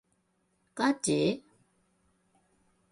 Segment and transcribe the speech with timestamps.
[0.75, 1.43] ガチ？